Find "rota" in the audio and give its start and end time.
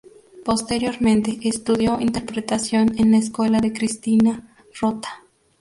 4.79-5.21